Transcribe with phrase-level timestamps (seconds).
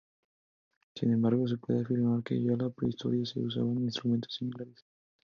[0.95, 4.83] Sin embargo, se puede afirmar que ya en la prehistoria se usaban instrumentos similares.